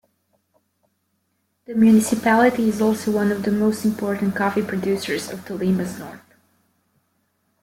The 1.65 1.75
municipality 1.75 2.67
is 2.69 2.81
also 2.81 3.11
one 3.11 3.31
of 3.31 3.43
the 3.43 3.51
most 3.51 3.85
important 3.85 4.35
coffee 4.35 4.63
producers 4.63 5.29
of 5.29 5.45
Tolima's 5.45 5.99
north. 5.99 6.23